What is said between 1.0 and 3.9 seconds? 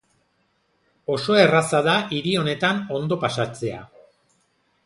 Oso erraza da hiri honetan ondo pasatzea.